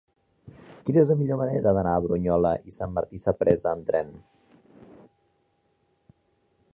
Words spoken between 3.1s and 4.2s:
Sapresa amb tren?